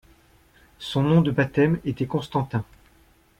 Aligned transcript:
Son 0.79 1.03
nom 1.03 1.21
de 1.21 1.29
baptême 1.29 1.79
était 1.85 2.07
Constantin. 2.07 2.65